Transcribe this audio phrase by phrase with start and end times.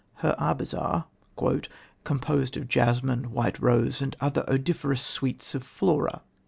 [0.25, 1.05] Her arbours are
[2.03, 6.23] "composed of jasmine, white rose, and other odoriferous sweets of Flora."